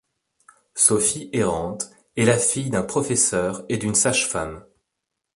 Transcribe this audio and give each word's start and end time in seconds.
Sophie 0.73 1.29
Errante 1.31 1.91
est 2.17 2.25
la 2.25 2.39
fille 2.39 2.71
d'un 2.71 2.81
professeur 2.81 3.63
et 3.69 3.77
d'une 3.77 3.93
sage-femme. 3.93 4.65